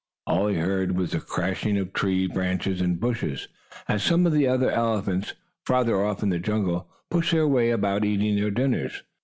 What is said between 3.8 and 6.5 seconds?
as some of the other elephants, farther off in the